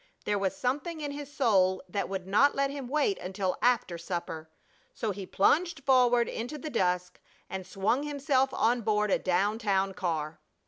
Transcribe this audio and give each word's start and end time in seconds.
There 0.25 0.39
was 0.39 0.55
something 0.55 0.99
in 0.99 1.11
his 1.11 1.31
soul 1.31 1.83
that 1.87 2.09
would 2.09 2.25
not 2.25 2.55
let 2.55 2.71
him 2.71 2.87
wait 2.87 3.19
until 3.19 3.59
after 3.61 3.99
supper. 3.99 4.49
So 4.95 5.11
he 5.11 5.27
plunged 5.27 5.83
forward 5.85 6.27
into 6.27 6.57
the 6.57 6.71
dusk 6.71 7.21
and 7.51 7.67
swung 7.67 8.01
himself 8.01 8.51
on 8.51 8.81
board 8.81 9.11
a 9.11 9.19
down 9.19 9.59
town 9.59 9.93
car. 9.93 10.39